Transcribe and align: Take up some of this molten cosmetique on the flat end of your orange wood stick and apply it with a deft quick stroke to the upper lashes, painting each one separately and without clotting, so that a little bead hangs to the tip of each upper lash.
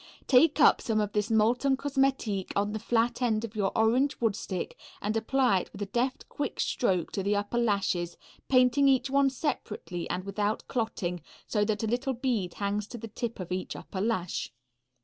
Take 0.25 0.59
up 0.59 0.81
some 0.81 0.99
of 0.99 1.11
this 1.13 1.29
molten 1.29 1.77
cosmetique 1.77 2.51
on 2.55 2.71
the 2.73 2.79
flat 2.79 3.21
end 3.21 3.45
of 3.45 3.55
your 3.55 3.71
orange 3.77 4.19
wood 4.19 4.35
stick 4.35 4.75
and 4.99 5.15
apply 5.15 5.59
it 5.59 5.71
with 5.71 5.83
a 5.83 5.85
deft 5.85 6.27
quick 6.27 6.59
stroke 6.59 7.11
to 7.11 7.21
the 7.21 7.35
upper 7.35 7.59
lashes, 7.59 8.17
painting 8.49 8.87
each 8.87 9.11
one 9.11 9.29
separately 9.29 10.09
and 10.09 10.23
without 10.23 10.67
clotting, 10.67 11.21
so 11.45 11.63
that 11.65 11.83
a 11.83 11.85
little 11.85 12.13
bead 12.15 12.55
hangs 12.55 12.87
to 12.87 12.97
the 12.97 13.09
tip 13.09 13.39
of 13.39 13.51
each 13.51 13.75
upper 13.75 14.01
lash. 14.01 14.51